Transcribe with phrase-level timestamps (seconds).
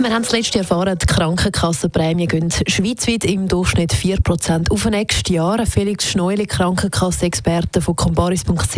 [0.00, 5.34] wir haben es letztes Jahr erfahren, die Krankenkassenprämien gehen schweizweit im Durchschnitt 4% auf nächstes
[5.34, 5.66] Jahr.
[5.66, 8.76] Felix Schneuli, Krankenkassenexperte von comparis.ch.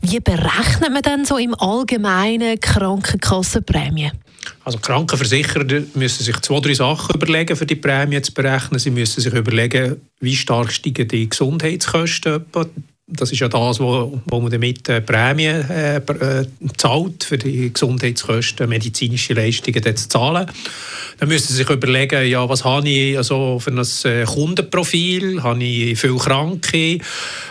[0.00, 4.12] Wie berechnet man denn so im Allgemeinen Krankenkassenprämien?
[4.64, 5.64] Also Krankenversicherer
[5.94, 8.78] müssen sich zwei, drei Sachen überlegen, für die Prämie zu berechnen.
[8.78, 12.44] Sie müssen sich überlegen, wie stark steigen die Gesundheitskosten
[13.12, 17.72] das ist ja das, wo, wo man damit äh, Prämien äh, äh, zahlt, für die
[17.72, 20.46] Gesundheitskosten, medizinische Leistungen zu zahlen.
[21.18, 25.62] Dann müssen Sie sich überlegen, ja, was habe ich also für ein äh, Kundenprofil, habe
[25.62, 26.98] ich viele Kranke,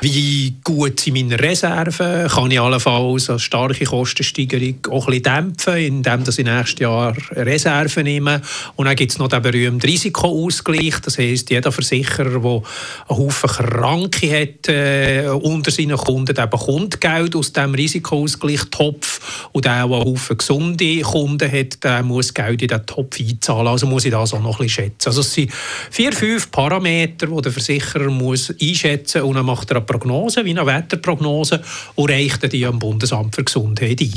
[0.02, 5.78] wie gut sind meine Reserven, kann ich allenfalls eine starke Kostensteigerung auch ein bisschen dämpfen,
[5.78, 8.42] indem ich nächstes Jahr Reserven nehme.
[8.76, 12.64] Und dann gibt es noch den berühmten Risikoausgleich, das heisst, jeder Versicherer, der einen
[13.10, 19.88] Haufen Kranke hat, äh, unter seinen Kunden, der bekommt Geld aus diesem Risikoausgleichstopf und der,
[19.88, 23.51] der einen gesunde Kunden hat, der muss Geld in diesen Topf einzahlen.
[23.56, 25.10] Also muss ich das auch noch ein bisschen schätzen.
[25.10, 25.52] Also es sind
[25.90, 30.46] vier, fünf Parameter, die der Versicherer muss einschätzen muss und dann macht er eine Prognose,
[30.46, 31.62] wie eine Wetterprognose
[31.96, 34.14] und reicht die am Bundesamt für Gesundheit ein.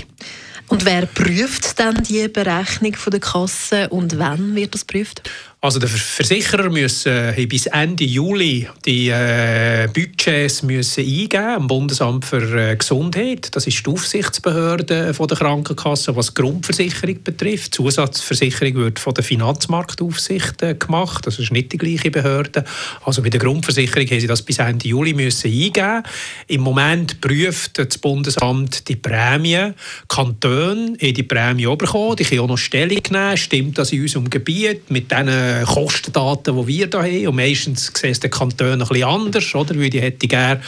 [0.68, 5.22] Und wer prüft dann die Berechnung der Kasse und wann wird das geprüft?
[5.64, 12.26] Also der Versicherer müssen äh, bis Ende Juli die äh, Budgets müssen eingeben am Bundesamt
[12.26, 13.48] für äh, Gesundheit.
[13.56, 17.68] Das ist die Aufsichtsbehörde von der Krankenkasse, was die Grundversicherung betrifft.
[17.68, 21.26] Die Zusatzversicherung wird von der Finanzmarktaufsicht gemacht.
[21.26, 22.64] Das ist nicht die gleiche Behörde.
[23.06, 26.02] Also bei der Grundversicherung haben sie das bis Ende Juli müssen eingeben.
[26.46, 29.72] Im Moment prüft das Bundesamt die Prämie.
[30.08, 32.16] Kantone haben die Prämie bekommen.
[32.16, 33.38] Die können auch noch Stellung nehmen.
[33.38, 37.28] Stimmt das in unserem Gebiet mit diesen äh, Kostendaten, die wir hier haben.
[37.28, 39.78] Und meistens sehen es die Kantone ein bisschen anders, oder?
[39.78, 40.60] weil die hätte gerne,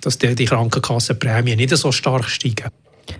[0.00, 2.68] dass die, die Krankenkassenprämien nicht so stark steigen.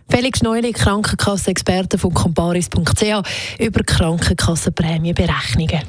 [0.08, 3.22] Felix Neuli, Krankenkassenexperte von comparis.ch
[3.58, 5.80] über Krankenkassenprämienberechnungen.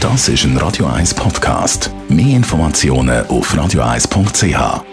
[0.00, 1.90] Das ist ein Radio 1 Podcast.
[2.08, 4.89] Mehr Informationen auf radio1.ch.